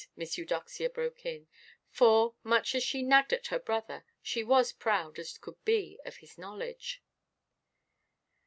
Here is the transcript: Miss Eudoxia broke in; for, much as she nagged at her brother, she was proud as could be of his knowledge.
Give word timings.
Miss 0.15 0.35
Eudoxia 0.35 0.89
broke 0.89 1.27
in; 1.27 1.47
for, 1.91 2.33
much 2.41 2.73
as 2.73 2.81
she 2.81 3.03
nagged 3.03 3.33
at 3.33 3.45
her 3.45 3.59
brother, 3.59 4.03
she 4.19 4.43
was 4.43 4.73
proud 4.73 5.19
as 5.19 5.37
could 5.37 5.63
be 5.63 5.99
of 6.05 6.17
his 6.17 6.39
knowledge. 6.39 7.03